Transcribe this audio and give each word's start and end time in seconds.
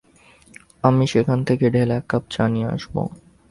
আমি 0.83 1.05
সেখান 1.07 1.39
থেকে 1.47 1.65
ঢেলে 1.73 1.95
এক 1.97 2.05
কাপ 2.09 2.23
চা 2.29 2.43
নিয়ে 2.47 2.67
আসব। 2.67 2.95